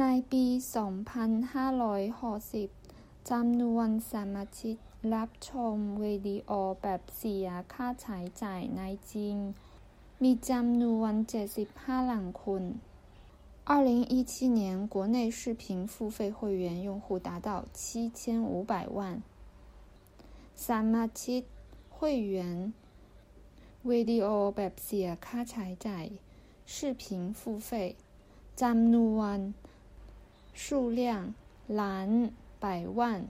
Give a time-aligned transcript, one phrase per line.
[0.00, 0.44] ในปี
[2.08, 4.76] 2560 จำนวนสมาชิก
[5.14, 6.50] รับชมวิดีโอ
[6.82, 9.38] แบบเสียค่าใช้จ่ายในจีน
[10.22, 11.12] มีจำนวน
[11.62, 12.62] 75ล้านคน
[13.66, 14.62] 2017年，
[14.94, 17.48] 国内视频付费会员用户达到
[17.78, 18.20] 七千
[18.52, 18.98] 五百万。
[20.64, 21.42] สมาชิก
[21.96, 21.98] 会
[22.34, 22.36] 员
[23.90, 24.26] video
[24.56, 26.06] แบบเสียค่าใช้จ่าย
[26.74, 27.04] 视频
[27.38, 27.70] 付费
[28.60, 29.38] จำนวน
[30.63, 31.33] 数量
[31.65, 33.27] 蓝百万。